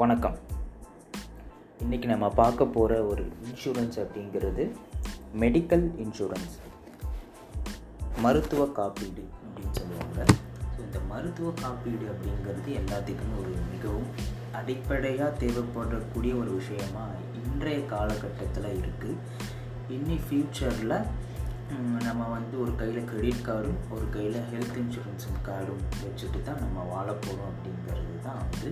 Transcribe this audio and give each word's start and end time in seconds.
வணக்கம். 0.00 0.36
இன்றைக்கி 1.82 2.06
நம்ம 2.06 2.26
பார்க்க 2.30 2.66
போகிற 2.66 2.92
ஒரு 3.04 3.24
இன்சூரன்ஸ் 3.46 3.96
அப்படிங்கிறது 4.02 4.64
மெடிக்கல் 5.42 5.84
இன்சூரன்ஸ் 6.04 6.54
மருத்துவ 8.24 8.64
காப்பீடு 8.78 9.24
அப்படின்னு 9.42 9.72
சொல்லுவாங்க. 9.80 10.18
ஸோ 10.74 10.78
இந்த 10.86 11.00
மருத்துவ 11.10 11.50
காப்பீடு 11.62 12.06
அப்படிங்கிறது 12.12 12.70
எல்லாத்துக்குமே 12.80 13.34
ஒரு 13.42 13.52
மிகவும் 13.72 14.08
அடிப்படையாக 14.60 15.30
தேவைப்படக்கூடிய 15.42 16.34
ஒரு 16.40 16.52
விஷயமா 16.60 17.04
இன்றைய 17.42 17.80
காலகட்டத்தில் 17.94 18.70
இருக்குது 18.80 19.18
இன்னி 19.96 20.18
ஃப்யூச்சரில் 20.24 20.96
நம்ம 22.06 22.22
வந்து 22.36 22.54
ஒரு 22.62 22.74
கையில் 22.76 23.08
கிரெடிட் 23.10 23.46
கார்டும் 23.48 23.80
ஒரு 23.90 24.08
கையில் 24.10 24.40
ஹெல்த் 24.52 24.80
இன்சூரன்ஸும் 24.84 25.42
கார்டும் 25.42 25.84
வச்சுட்டு 26.04 26.40
தான் 26.42 26.64
நம்ம 26.64 26.84
வாழ 26.94 27.08
போகிறோம் 27.12 27.52
அப்படிங்கிறது 27.52 28.16
தான் 28.22 28.40
வந்து 28.46 28.70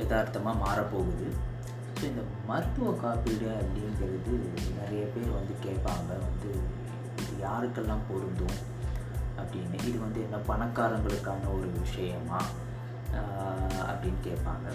யதார்த்தமாக 0.00 0.62
மாறப்போகுது. 0.64 1.28
ஸோ 1.96 2.02
இந்த 2.10 2.22
மருத்துவ 2.50 2.92
காப்பீடு 3.02 3.48
அப்படிங்கிறது 3.60 4.34
நிறைய 4.80 5.02
பேர் 5.14 5.36
வந்து 5.38 5.54
கேட்பாங்க. 5.66 6.10
வந்து 6.26 6.50
இது 7.22 7.32
யாருக்கெல்லாம் 7.46 8.06
பொருந்தும் 8.10 8.58
அப்படின்னு. 9.40 9.76
இது 9.88 9.96
வந்து 10.06 10.20
என்ன 10.26 10.38
பணக்காரங்களுக்கான 10.50 11.50
ஒரு 11.56 11.68
விஷயமா 11.80 12.40
அப்படின்னு 13.90 14.20
கேட்பாங்க. 14.28 14.68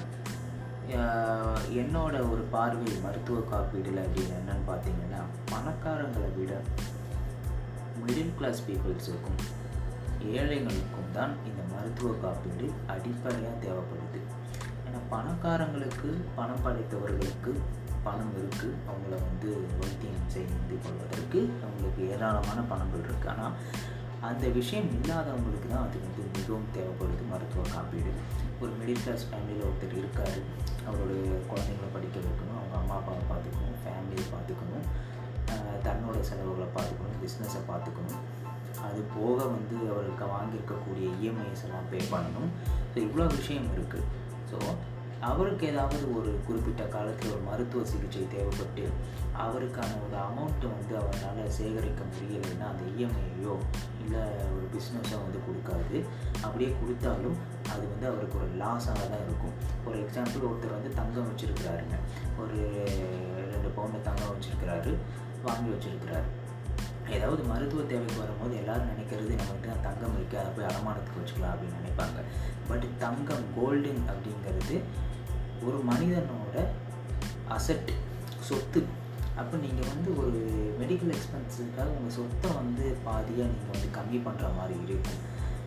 என்னோட 1.82 2.16
ஒரு 2.32 2.44
பார்வை 2.54 2.92
மருத்துவ 3.06 3.38
காப்பீடில் 3.52 4.04
அப்படின்னு 4.04 4.36
என்னன்னு 4.40 4.66
பார்த்தீங்கன்னா 4.70 5.22
பணக்காரங்களை 5.52 6.30
விட 6.38 6.54
மிடில் 8.02 8.36
கிளாஸ் 8.38 8.62
பீப்புள்ஸுக்கும் 8.68 9.42
ஏழைகளுக்கும் 10.36 11.12
தான் 11.18 11.34
இந்த 11.50 11.62
மருத்துவ 11.74 12.12
காப்பீடு 12.24 12.68
அடிப்படையாக 12.94 13.56
தேவைப்படுது. 13.66 14.22
பணக்காரங்களுக்கு 15.12 16.10
பணம் 16.38 16.64
படைத்தவர்களுக்கு 16.66 17.52
பணம் 18.06 18.34
இருக்குது 18.40 18.78
அவங்கள 18.90 19.14
வந்து 19.28 19.52
வைத்தியம் 19.80 20.32
செய்து 20.36 20.76
கொள்வதற்கு 20.86 21.40
அவங்களுக்கு 21.66 22.02
ஏராளமான 22.16 22.60
பணங்கள் 22.72 23.06
இருக்குது 23.08 23.32
ஆனால் 23.34 23.56
அந்த 24.28 24.46
விஷயம் 24.58 24.88
இல்லாதவங்களுக்கு 24.98 25.68
தான் 25.72 25.86
அது 25.88 25.98
வந்து 26.06 26.22
மிகவும் 26.38 26.70
தேவைப்படுது. 26.76 27.24
மருத்துவ 27.32 27.64
காப்பீடு. 27.74 28.12
ஒரு 28.62 28.72
மிடில் 28.80 29.04
கிளாஸ் 29.04 29.26
ஃபேமிலியில் 29.30 29.66
ஒருத்தர் 29.68 30.00
இருக்கார். 30.02 30.40
அவருடைய 30.90 31.26
குழந்தைங்களை 31.50 31.90
படிக்க 31.96 32.18
வைக்கணும். 32.26 32.58
அவங்க 32.60 32.76
அம்மா 32.80 32.96
அப்பாவை 33.00 33.24
பார்த்துக்கணும். 33.32 33.78
ஃபேமிலியை 33.84 34.26
பார்த்துக்கணும். 34.34 34.88
தன்னோட 35.88 36.18
செலவுகளை 36.30 36.68
பார்த்துக்கணும். 36.78 37.20
பிஸ்னஸை 37.24 37.62
பார்த்துக்கணும். 37.72 38.24
அது 38.88 39.02
போக 39.16 39.38
வந்து 39.56 39.78
அவருக்கு 39.94 40.26
வாங்கியிருக்கக்கூடிய 40.36 41.08
இஎம்ஐஸ் 41.22 41.64
எல்லாம் 41.68 41.88
பே 41.92 42.00
பண்ணணும். 42.14 42.50
ஸோ 42.92 42.98
இவ்வளோ 43.08 43.28
விஷயம் 43.38 43.70
இருக்குது 43.76 44.06
ஸோ 44.50 44.58
அவருக்கு 45.20 45.68
ஏதாவது 45.68 46.16
ஒரு 46.18 46.40
குறிப்பிட்ட 46.48 46.84
காலத்தில் 46.84 47.32
ஒரு 47.32 47.42
மருத்துவ 47.42 47.84
சிகிச்சை 47.86 48.28
தேவைப்பட்டு 48.36 48.86
அவருக்கான 49.38 49.92
ஒரு 50.06 50.18
அமௌண்ட்டை 50.28 50.68
வந்து 50.76 50.98
அவரால் 50.98 51.50
சேகரிக்க 51.50 52.04
முடியலைன்னா 52.04 52.68
அந்த 52.72 52.84
இஎம்ஐயோ 52.94 53.54
இல்லை 54.02 54.24
ஒரு 54.56 54.66
பிஸ்னஸோ 54.74 55.18
வந்து 55.24 55.40
கொடுக்காது. 55.48 56.06
அப்படியே 56.42 56.76
கொடுத்தாலும் 56.82 57.38
அது 57.72 57.84
வந்து 57.90 58.08
அவருக்கு 58.08 58.38
ஒரு 58.38 58.50
லாஸாக 58.64 59.06
தான் 59.14 59.26
இருக்கும். 59.28 59.56
ஒரு 59.86 59.98
எக்ஸாம்பிள் 60.04 60.48
ஒருத்தர் 60.50 60.78
வந்து 60.78 60.94
தங்கம் 60.94 61.30
வச்சுருக்கிறாருங்க. 61.32 61.98
ஒரு 62.40 62.58
ரெண்டு 63.54 63.70
பவுண்டு 63.76 64.02
தங்கம் 64.02 64.34
வச்சுருக்கிறாரு 64.34 64.98
வாங்கி 65.44 65.70
வச்சுருக்கிறாரு. 65.74 66.30
ஏதாவது 67.10 67.44
மருத்துவ 67.44 67.82
தேவைக்கு 67.82 68.22
வரும்போது 68.22 68.58
எல்லோரும் 68.58 68.90
நினைக்கிறது 68.94 69.34
நம்மகிட்ட 69.42 69.82
தங்கம் 69.82 70.16
இருக்குது 70.18 70.40
அதை 70.40 70.50
போய் 70.56 70.70
அடமானத்துக்கு 70.70 71.22
வச்சுக்கலாம் 71.22 71.54
அப்படின்னு 71.54 71.80
நினைப்பாங்க. 71.82 72.22
பட் 72.68 72.88
தங்கம் 72.98 73.46
கோல்டன் 73.58 74.02
அப்படிங்கிறது 74.12 74.82
ஒரு 75.66 75.78
மனிதனோட 75.90 76.56
அசட் 77.56 77.92
சொத்து. 78.50 78.82
அப்போ 79.42 79.56
நீங்கள் 79.64 79.90
வந்து 79.94 80.10
ஒரு 80.22 80.40
மெடிக்கல் 80.82 81.14
எக்ஸ்பென்ஸுக்காக 81.16 81.90
உங்கள் 81.98 82.16
சொத்தை 82.18 82.50
வந்து 82.60 82.86
பாதியாக 83.08 83.50
நீங்கள் 83.52 83.74
வந்து 83.74 83.90
கம்மி 83.98 84.20
பண்ணுற 84.28 84.48
மாதிரி 84.60 84.76
இருக்கும் 84.86 85.20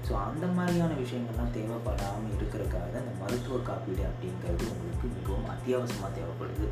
ஸோ 0.07 0.13
அந்த 0.29 0.45
மாதிரியான 0.57 0.93
விஷயங்கள்லாம் 1.03 1.53
தேவைப்படாமல் 1.57 2.33
இருக்கிறக்காக 2.37 2.87
தான் 2.93 3.05
இந்த 3.05 3.15
மருத்துவ 3.23 3.59
காப்பீடு 3.69 4.03
அப்படிங்கிறது 4.11 4.65
உங்களுக்கு 4.73 5.07
மிகவும் 5.17 5.51
அத்தியாவசியமாக 5.55 6.11
தேவைப்படுது. 6.19 6.67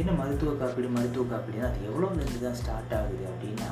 என்ன 0.00 0.10
மருத்துவ 0.20 0.52
காப்பீடு? 0.60 0.88
மருத்துவ 0.96 1.24
காப்பீடுனா 1.32 1.68
அது 1.70 1.88
எவ்வளோலேருந்து 1.90 2.40
தான் 2.46 2.58
ஸ்டார்ட் 2.60 2.94
ஆகுது 2.98 3.24
அப்படின்னா 3.32 3.70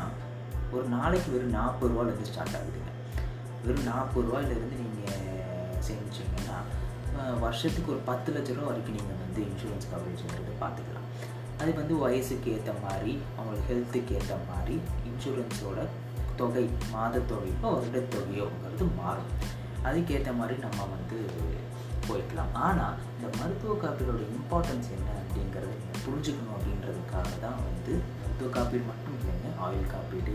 ஒரு 0.74 0.86
நாளைக்கு 0.97 1.30
வெறும் 1.34 1.56
நாற்பது 1.58 1.91
ரூபாலேருந்து 1.92 2.30
ஸ்டார்ட் 2.32 2.56
ஆகுதுங்க. 2.60 2.91
வெறும் 3.64 3.88
நாற்பது 3.91 4.26
ரூபாயிலேருந்து 4.28 4.78
நீங்கள் 4.84 5.82
சேமிச்சிங்கன்னா 5.86 6.56
வருஷத்துக்கு 7.44 7.92
ஒரு 7.94 8.02
பத்து 8.10 8.28
லட்ச 8.34 8.54
ரூபா 8.56 8.69
வரைக்கும் 8.70 8.97
நீங்கள் 8.98 9.20
வந்து 9.25 9.41
இன்சூரன்ஸ் 9.48 9.91
கவரேஜ்ங்கிறது 9.92 10.54
பார்த்துக்கலாம். 10.62 11.08
அது 11.60 11.70
வந்து 11.80 11.94
வயசுக்கு 12.04 12.48
ஏற்ற 12.54 12.70
மாதிரி 12.84 13.12
அவங்களுக்கு 13.36 13.69
ஹெல்த்துக்கு 13.72 14.14
ஏற்ற 14.19 14.36
மாதிரி 14.50 14.76
இன்சூரன்ஸோட 15.10 15.80
தொகை 16.41 16.64
மாத 16.94 17.20
தொகையோ 17.32 17.69
வருட 17.74 17.98
தொகையோங்கிறது 18.14 18.86
மாறும். 19.00 19.30
அதுக்கேற்ற 19.88 20.30
மாதிரி 20.41 20.56
நம்ம 20.66 20.86
வந்து 20.94 21.19
போய்க்கலாம். 22.08 22.53
ஆனால் 22.66 22.97
இந்த 23.16 23.26
மருத்துவ 23.41 23.74
காப்பீடோட 23.84 24.22
இம்பார்ட்டன்ஸ் 24.38 24.91
என்ன 24.97 25.08
அப்படிங்கிறத 25.20 25.72
நீங்கள் 25.80 26.04
புரிஞ்சுக்கணும் 26.06 26.56
அப்படின்றதுக்காக 26.56 27.30
தான் 27.47 27.60
வந்து 27.69 27.92
மருத்துவ 28.20 28.50
காப்பீடு 28.56 28.84
மட்டும் 28.91 29.16
இல்லைங்க 29.19 29.50
ஆயுள் 29.66 29.92
காப்பீடு 29.94 30.34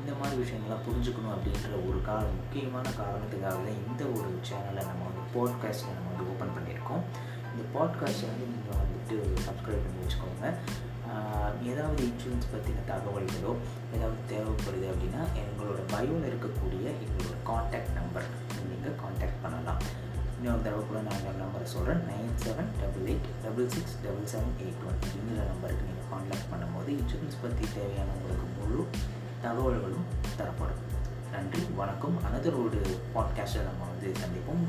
இந்த 0.00 0.12
மாதிரி 0.20 0.36
விஷயங்கள்லாம் 0.42 0.86
புரிஞ்சுக்கணும் 0.86 1.34
அப்படின்ற 1.34 1.68
ஒரு 1.88 1.98
கார 2.06 2.22
முக்கியமான 2.38 2.86
காரணத்துக்காக 3.00 3.58
தான் 3.66 3.82
இந்த 3.82 4.02
ஒரு 4.16 4.30
சேனலை 4.48 4.84
நம்ம 4.88 5.10
பாட்காஸ்ட் 5.34 5.86
நம்ம 5.96 6.08
வந்து 6.10 6.28
ஓப்பன் 6.32 6.54
பண்ணியிருக்கோம். 6.56 7.02
இந்த 7.50 7.62
பாட்காஸ்ட்டை 7.74 8.28
வந்து 8.32 8.46
நீங்கள் 8.54 8.78
வந்துட்டு 8.82 9.16
சப்ஸ்கிரைப் 9.46 9.84
பண்ணி 9.86 10.00
வச்சுக்கோங்க. 10.02 10.46
ஏதாவது 11.70 12.02
இன்சூரன்ஸ் 12.08 12.52
பற்றின 12.52 12.82
தகவல்களோ 12.90 13.52
ஏதாவது 13.94 14.20
தேவைப்படுது 14.30 14.86
அப்படின்னா 14.92 15.22
எங்களோட 15.42 15.80
பயோவில் 15.92 16.28
இருக்கக்கூடிய 16.30 16.84
எங்களோட 17.04 17.36
காண்டாக்ட் 17.50 17.92
நம்பர் 17.98 18.28
நீங்கள் 18.70 18.96
காண்டாக்ட் 19.02 19.42
பண்ணலாம். 19.44 19.82
இன்னொரு 20.36 20.62
தடவை 20.66 20.84
கூட 20.90 21.00
நான் 21.06 21.18
எங்கள் 21.18 21.40
நம்பரை 21.42 21.66
சொல்கிறேன் 21.72 22.00
nine 22.10 22.32
seven 22.44 22.70
double 22.80 23.04
eight 23.12 23.28
double 23.44 23.68
six 23.74 23.98
double 24.04 24.30
seven 24.32 24.56
eight 24.64 24.82
one 24.88 24.98
இந்த 25.18 25.42
நம்பருக்கு 25.50 25.88
நீங்கள் 25.88 26.10
காண்டாக்ட் 26.12 26.50
பண்ணும்போது 26.52 26.90
இன்சூரன்ஸ் 26.98 27.42
பற்றி 27.42 27.66
தேவையான 27.76 28.16
உங்களுக்கு 28.18 28.48
முழு 28.56 28.80
தகவல்களும் 29.44 30.08
தரப்படும். 30.38 30.82
நன்றி 31.34 31.62
வணக்கம். 31.82 32.16
அனதர் 32.28 32.58
ஒரு 32.64 32.80
பாட்காஸ்ட்டை 33.14 33.62
நம்ம 33.68 33.86
வந்து 33.92 34.08
சந்திப்போம். 34.22 34.64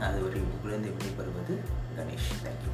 அதுவரை 0.00 0.40
உங்களிருந்து 0.40 0.90
விடைபெறுவது 0.94 1.54
கணேஷ் 1.96 2.32
தேங்க்யூ 2.44 2.72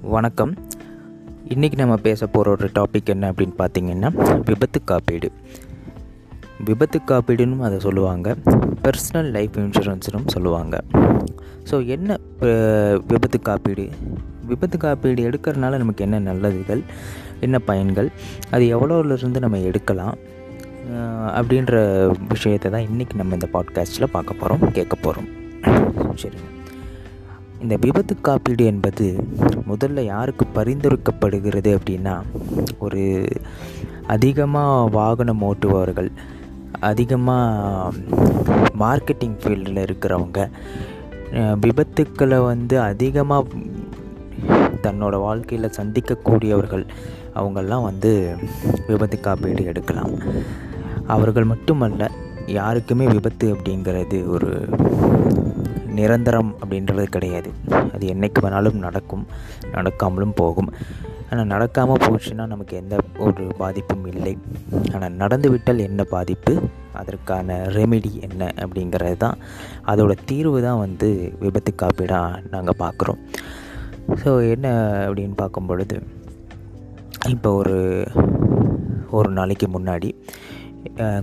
வணக்கம். 0.00 0.52
இன்றைக்கி 1.48 1.76
நம்ம 1.76 1.96
பேச 1.96 2.26
போகிற 2.26 2.50
ஒரு 2.50 2.68
டாபிக் 2.74 3.04
என்ன 3.04 3.32
அப்படின்னு 3.32 3.56
பார்த்தீங்கன்னா 3.58 4.10
விபத்து 4.44 4.80
காப்பீடு 4.84 5.28
விபத்து 6.68 6.98
காப்பீடுன்னு 7.10 7.66
அதை 7.68 7.78
சொல்லுவாங்க. 7.86 8.28
பர்சனல் 8.84 9.30
லைஃப் 9.36 9.56
இன்சூரன்ஸ்னும் 9.62 10.28
சொல்லுவாங்க. 10.34 10.76
ஸோ 11.70 11.76
என்ன 11.94 12.16
விபத்து 13.12 13.38
காப்பீடு? 13.48 13.84
விபத்து 14.50 14.78
காப்பீடு 14.78 15.20
எடுக்கிறதுனால 15.28 15.78
நமக்கு 15.82 16.04
என்ன 16.06 16.18
நல்லதுகள்? 16.30 16.82
என்ன 17.40 17.56
பயன்கள்? 17.70 18.08
அது 18.50 18.64
எவ்வளோலேருந்து 18.76 19.44
நம்ம 19.44 19.60
எடுக்கலாம்? 19.70 20.16
அப்படின்ற 21.38 21.74
விஷயத்தை 22.34 22.68
தான் 22.70 22.86
இன்றைக்கி 22.88 23.14
நம்ம 23.20 23.34
இந்த 23.38 23.48
பாட்காஸ்ட்டில் 23.54 24.12
பார்க்க 24.12 24.40
போகிறோம் 24.42 24.62
கேட்க 24.76 24.94
போகிறோம் 24.96 25.28
சரி 26.22 26.38
இந்த 27.64 27.74
விபத்து 27.84 28.14
காப்பீடு 28.28 28.64
என்பது 28.64 29.06
முதல்ல 29.70 30.00
யாருக்கு 30.12 30.44
பரிந்துரைக்கப்படுகிறது 30.58 31.70
அப்படின்னா 31.78 32.14
ஒரு 32.78 33.02
அதிகமாக 34.06 34.90
வாகனம் 34.98 35.42
ஓட்டுபவர்கள் 35.42 36.10
அதிகமாக 36.90 37.92
மார்க்கெட்டிங் 38.82 39.36
ஃபீல்டில் 39.42 39.84
இருக்கிறவங்க 39.86 40.40
விபத்துக்களை 41.64 42.38
வந்து 42.44 42.80
அதிகமாக 42.80 43.44
தன்னோட 44.84 45.14
வாழ்க்கையில் 45.26 45.76
சந்திக்கக்கூடியவர்கள் 45.78 46.84
அவங்கெல்லாம் 47.38 47.86
வந்து 47.88 48.10
விபத்து 48.86 49.16
காப்பீடு 49.20 49.64
எடுக்கலாம். 49.70 50.12
அவர்கள் 51.14 51.50
மட்டுமல்ல 51.52 52.10
யாருக்குமே 52.58 53.06
விபத்து 53.06 53.46
அப்படிங்கிறது 53.54 54.18
ஒரு 54.34 54.50
நிரந்தரம் 55.98 56.54
அப்படின்றது 56.60 57.04
கிடையாது. 57.16 57.50
அது 57.94 58.06
என்றைக்கு 58.12 58.40
வேணாலும் 58.46 58.78
நடக்கும் 58.86 59.26
நடக்காமலும் 59.76 60.38
போகும். 60.42 60.70
ஆனால் 61.30 61.50
நடக்காமல் 61.52 62.02
போச்சுன்னா 62.04 62.44
நமக்கு 62.52 62.74
எந்த 62.80 62.96
ஒரு 63.26 63.44
பாதிப்பும் 63.60 64.06
இல்லை. 64.12 64.34
ஆனால் 64.94 65.16
நடந்துவிட்டால் 65.22 65.86
என்ன 65.88 66.00
பாதிப்பு? 66.14 66.52
அதற்கான 67.00 67.56
ரெமெடி 67.76 68.12
என்ன 68.26 68.42
அப்படிங்கிறது 68.64 69.16
தான் 69.24 69.38
அதோட 69.92 70.12
தீர்வு 70.30 70.58
தான் 70.66 70.82
வந்து 70.84 71.08
விபத்து 71.44 71.72
காப்பீடாக 71.82 72.40
நாங்கள் 72.54 72.80
பார்க்குறோம். 72.84 73.20
ஸோ 74.22 74.30
என்ன 74.54 74.66
அப்படின்னு 75.06 75.36
பார்க்கும் 75.42 75.68
பொழுது 75.70 75.96
இப்போ 77.34 77.50
ஒரு 77.60 77.78
ஒரு 79.18 79.30
நாளைக்கு 79.38 79.66
முன்னாடி 79.76 80.10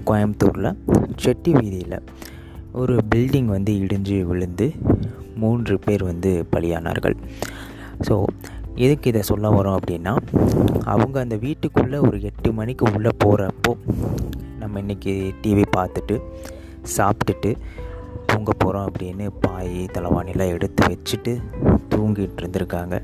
கோயம்புத்தூரில் 0.10 0.78
செட்டி 1.24 1.52
வீதியில் 1.60 1.98
ஒரு 2.82 2.94
பில்டிங் 3.12 3.50
வந்து 3.56 3.72
இடிஞ்சு 3.84 4.18
விழுந்து 4.30 4.68
மூன்று 5.42 5.76
பேர் 5.86 6.04
வந்து 6.12 6.32
பலியானார்கள். 6.54 7.16
ஸோ 8.08 8.16
எதுக்கு 8.76 9.10
இதை 9.10 9.22
சொல்ல 9.22 9.50
வரோம் 9.50 9.78
அப்படின்னா 9.78 10.18
அவங்க 10.84 11.20
அந்த 11.20 11.36
வீட்டுக்குள்ளே 11.36 11.98
ஒரு 11.98 12.22
எட்டு 12.22 12.52
மணிக்கு 12.52 12.88
உள்ளே 12.96 13.10
போகிறப்போ 13.26 13.72
நம்ம 14.60 14.82
இன்றைக்கி 14.82 15.14
டிவி 15.42 15.64
பார்த்துட்டு 15.78 16.22
சாப்பிட்டுட்டு 16.98 17.56
தூங்க 18.26 18.52
போகிறோம் 18.58 18.92
அப்படின்னு 18.92 19.30
பாய் 19.42 19.90
தலைவாணிலாம் 19.94 20.54
எடுத்து 20.54 20.84
வச்சுட்டு 20.88 21.34
தூங்கிட்டு 21.90 22.42
இருந்திருக்காங்க. 22.42 23.02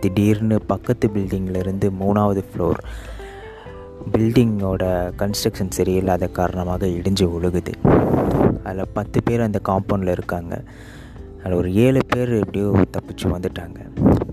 திடீர்னு 0.00 0.60
பக்கத்து 0.60 1.08
பில்டிங்கிலேருந்து 1.08 1.90
மூணாவது 2.00 2.42
ஃப்ளோர் 2.50 2.80
பில்டிங்கோட 4.12 4.84
கன்ஸ்ட்ரக்ஷன் 5.22 5.76
சரியில்லாத 5.76 6.32
காரணமாக 6.32 6.86
இடிஞ்சு 6.86 7.26
விழுகுது 7.34 7.74
அதில் 8.64 8.92
பத்து 8.92 9.22
பேர் 9.22 9.40
அந்த 9.40 9.60
காம்பவுண்டில் 9.68 10.16
இருக்காங்க. 10.16 10.62
அதில் 11.44 11.58
ஒரு 11.58 11.74
ஏழு 11.74 12.00
பேர் 12.08 12.32
எப்படியோ 12.32 12.70
தப்பிச்சு 12.96 13.26
வந்துட்டாங்க. 13.26 13.78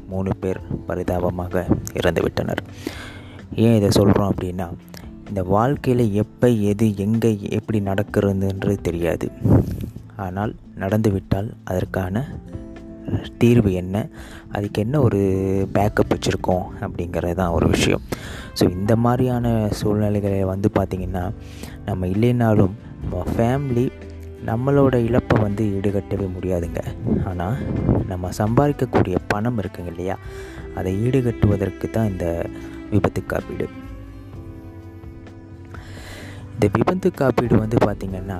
மூணு 0.08 0.32
பேர் 0.36 0.60
பரிதாபமாக 0.88 1.66
இறந்து 1.94 2.22
விட்டனர் 2.22 2.62
ஏன் 3.66 3.78
இதை 3.80 3.90
சொல்கிறோம் 3.90 4.32
அப்படின்னா 4.34 4.68
இந்த 5.30 5.42
வாழ்க்கையில் 5.44 6.04
எப்போ 6.24 6.48
எது 6.72 6.86
எங்கே 7.06 7.32
எப்படி 7.58 7.80
நடக்கிறதுன்றது 7.90 8.78
தெரியாது. 8.82 9.28
ஆனால் 10.26 10.54
நடந்துவிட்டால் 10.84 11.50
அதற்கான 11.64 12.26
தீர்வு 13.42 13.72
என்ன 13.74 13.96
அதுக்கு 14.52 14.80
என்ன 14.82 14.96
ஒரு 15.02 15.20
பேக்கப் 15.76 16.14
வச்சுருக்கோம் 16.14 16.66
அப்படிங்கிறது 16.86 17.36
தான் 17.36 17.54
ஒரு 17.58 17.68
விஷயம். 17.68 18.04
ஸோ 18.60 18.64
இந்த 18.72 18.94
மாதிரியான 18.96 19.48
சூழ்நிலைகளை 19.80 20.42
வந்து 20.54 20.70
பார்த்திங்கன்னா 20.80 21.24
நம்ம 21.86 22.08
இல்லைனாலும் 22.16 22.76
நம்ம 23.02 23.24
ஃபேமிலி 23.36 23.86
நம்மளோட 24.50 24.96
இழப்பை 25.08 25.38
வந்து 25.42 25.64
ஈடுகட்டவே 25.78 26.28
முடியாதுங்க. 26.36 26.82
ஆனால் 27.26 27.58
நம்ம 28.08 28.30
சம்பாதிக்கக்கூடிய 28.42 29.17
பணம் 29.34 29.60
இருக்குங்க 29.64 29.92
இல்லையா? 29.94 30.16
அதை 30.80 30.92
ஈடுகட்டுவதற்கு 31.06 31.88
தான் 31.98 32.10
இந்த 32.14 32.26
விபத்து 32.94 33.22
காப்பீடு. 33.34 33.68
இந்த 36.54 36.68
விபத்து 36.76 37.08
காப்பீடு 37.22 37.56
வந்து 37.64 37.78
பார்த்திங்கன்னா 37.88 38.38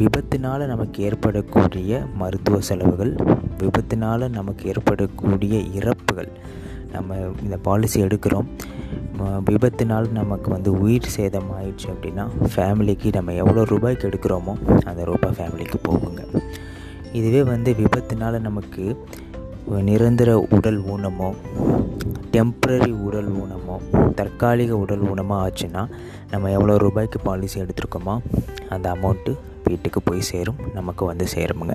விபத்தினால் 0.00 0.70
நமக்கு 0.72 0.98
ஏற்படக்கூடிய 1.08 2.00
மருத்துவ 2.20 2.58
செலவுகள் 2.68 3.12
விபத்தினால் 3.62 4.24
நமக்கு 4.36 4.64
ஏற்படக்கூடிய 4.72 5.54
இறப்புகள் 5.78 6.30
நம்ம 6.94 7.16
இந்த 7.44 7.56
பாலிசி 7.66 7.98
எடுக்கிறோம். 8.04 8.48
விபத்தினால் 9.48 10.06
நமக்கு 10.18 10.48
வந்து 10.54 10.70
உயிர் 10.84 11.12
சேதம் 11.16 11.50
ஆயிடுச்சு 11.56 11.86
அப்படின்னா 11.92 12.24
ஃபேமிலிக்கு 12.54 13.08
நம்ம 13.16 13.34
எவ்வளோ 13.42 13.64
ரூபாய்க்கு 13.72 14.08
எடுக்கிறோமோ 14.10 14.54
அந்த 14.90 15.00
ரூபாய் 15.10 15.36
ஃபேமிலிக்கு 15.38 15.78
போகுங்க. 15.88 16.22
இதுவே 17.18 17.42
வந்து 17.52 17.72
விபத்தினால் 17.80 18.44
நமக்கு 18.48 18.84
நிரந்தர 19.70 20.38
உடல் 20.50 20.80
ஊனமோ 20.82 21.34
டெம்ப்ரரி 22.32 22.90
உடல் 22.90 23.30
ஊனமோ 23.32 23.76
தற்காலிக 24.14 24.76
உடல் 24.76 25.00
ஊனமோ 25.00 25.36
ஆச்சுன்னா 25.44 25.88
நம்ம 26.30 26.50
எவ்வளோ 26.50 26.76
ரூபாய்க்கு 26.76 27.20
பாலிசி 27.20 27.60
எடுத்திருக்கோமோ 27.60 28.18
அந்த 28.68 28.92
அமௌண்ட்டு 28.94 29.34
வீட்டுக்கு 29.64 30.02
போய் 30.02 30.20
சேரும் 30.20 30.56
நமக்கு 30.74 31.04
வந்து 31.04 31.24
சேருமுங்க. 31.34 31.74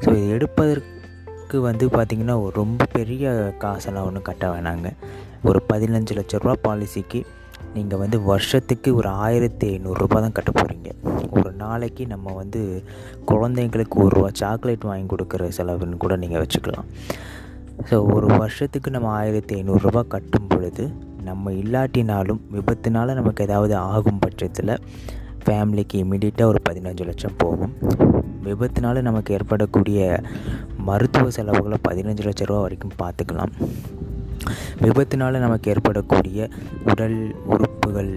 ஸோ 0.00 0.08
இது 0.08 0.28
எடுப்பதற்கு 0.28 1.60
வந்து 1.60 1.86
பார்த்திங்கன்னா 1.86 2.42
ஒரு 2.42 2.52
ரொம்ப 2.54 2.84
பெரிய 2.84 3.54
காசெல்லாம் 3.58 4.04
ஒன்றும் 4.04 4.22
கட்ட 4.22 4.48
வேணாங்க. 4.48 4.92
ஒரு 5.42 5.62
பதினஞ்சு 5.72 6.12
லட்ச 6.12 6.38
ரூபா 6.38 6.54
பாலிசிக்கு 6.62 7.24
நீங்கள் 7.76 8.00
வந்து 8.02 8.18
வருஷத்துக்கு 8.30 8.90
ஒரு 8.98 9.08
ஆயிரத்தி 9.24 9.66
ஐநூறுரூபா 9.74 10.18
தான் 10.24 10.34
கட்ட 10.36 10.50
போகிறீங்க 10.58 10.90
ஒரு 11.38 11.50
நாளைக்கு 11.62 12.02
நம்ம 12.12 12.34
வந்து 12.40 12.60
குழந்தைங்களுக்கு 13.30 13.96
ஒரு 14.04 14.12
ரூபா 14.16 14.28
சாக்லேட் 14.40 14.86
வாங்கி 14.90 15.08
கொடுக்குற 15.12 15.48
செலவுன்னு 15.56 15.96
கூட 16.04 16.16
நீங்கள் 16.22 16.42
வச்சுக்கலாம். 16.42 16.86
ஸோ 17.88 17.96
ஒரு 18.14 18.26
வருஷத்துக்கு 18.42 18.90
நம்ம 18.96 19.08
ஆயிரத்தி 19.20 19.54
ஐநூறுரூபா 19.60 20.02
கட்டும் 20.14 20.48
பொழுது 20.52 20.84
நம்ம 21.28 21.52
இல்லாட்டினாலும் 21.62 22.40
விபத்துனால் 22.56 23.18
நமக்கு 23.20 23.44
ஏதாவது 23.46 23.74
ஆகும் 23.92 24.22
பட்சத்தில் 24.24 24.74
ஃபேமிலிக்கு 25.44 25.96
இமீடியட்டாக 26.04 26.52
ஒரு 26.52 26.60
பதினஞ்சு 26.68 27.04
லட்சம் 27.10 27.38
போகும். 27.42 27.74
விபத்துனால 28.48 29.02
நமக்கு 29.08 29.34
ஏற்படக்கூடிய 29.38 30.00
மருத்துவ 30.88 31.28
செலவுகளை 31.38 31.78
பதினஞ்சு 31.88 32.24
லட்ச 32.28 32.50
ரூபா 32.50 32.62
வரைக்கும் 32.66 32.98
பார்த்துக்கலாம். 33.02 33.54
விபத்தினால் 34.84 35.44
நமக்கு 35.46 35.70
ஏற்படக்கூடிய 35.72 36.48
உடல் 36.92 37.18
உறுப்புகள் 37.54 38.12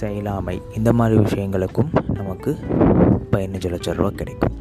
செயலாமை 0.00 0.56
இந்த 0.78 0.92
மாதிரி 1.00 1.16
விஷயங்களுக்கும் 1.26 1.92
நமக்கு 2.20 2.52
பதினஞ்சு 3.32 3.68
லட்ச 3.74 3.92
ரூபா 3.98 4.10
கிடைக்கும். 4.20 4.56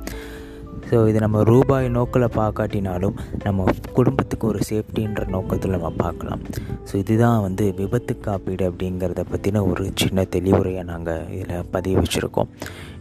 ஸோ 0.90 0.98
இது 1.10 1.20
நம்ம 1.24 1.42
ரூபாய் 1.50 1.86
நோக்கில் 1.98 2.26
பார்க்காட்டினாலும் 2.38 3.18
நம்ம 3.44 3.66
குடும்பத்துக்கு 3.98 4.46
ஒரு 4.48 4.60
சேஃப்டின்ற 4.70 5.22
நோக்கத்தில் 5.36 5.76
நம்ம 5.76 5.92
பார்க்கலாம் 6.02 6.42
ஸோ 6.90 6.94
இதுதான் 7.02 7.42
வந்து 7.42 7.66
விபத்து 7.78 8.14
காப்பீடு 8.26 8.64
அப்படிங்கிறத 8.70 9.24
பற்றின 9.34 9.62
ஒரு 9.72 9.84
சின்ன 10.02 10.26
தெளிவுரையை 10.36 10.84
நாங்கள் 10.84 11.28
இதில் 11.38 11.70
பதிவு 11.76 12.02
வச்சுருக்கோம். 12.02 12.50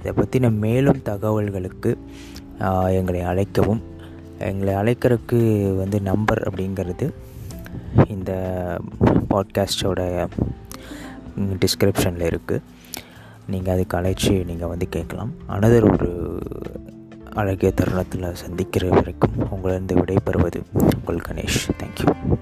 இதை 0.01 0.13
பற்றின 0.21 0.53
மேலும் 0.65 1.01
தகவல்களுக்கு 1.11 1.93
எங்களை 2.99 3.21
அழைக்கவும் 3.33 3.83
எங்களை 4.51 4.75
அழைக்கிறதுக்கு 4.75 5.41
வந்து 5.83 6.01
நம்பர் 6.11 6.43
அப்படிங்கிறது 6.49 7.09
இந்த 8.09 8.33
பாட்காஸ்டோட 9.31 10.29
டிஸ்கிரிப்ஷனில் 11.39 12.39
இருக்குது 12.39 12.63
நீங்கள் 13.47 13.75
அதுக்கு 13.75 13.97
அழைச்சி 13.97 14.45
நீங்கள் 14.45 14.69
வந்து 14.69 14.89
கேட்கலாம். 14.89 15.33
அனதர் 15.49 15.93
ஒரு 15.93 16.39
அழகிய 17.33 17.73
தருணத்தில் 17.73 18.35
சந்திக்கிற 18.35 18.89
வரைக்கும் 18.89 19.49
உங்களிருந்து 19.51 19.95
விடைபெறுவது 19.95 20.61
உங்கள் 20.99 21.23
கணேஷ். 21.29 21.69
தேங்க்யூ 21.79 22.37